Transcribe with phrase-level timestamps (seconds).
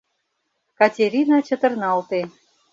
[0.79, 2.21] —Катерина чытырналте.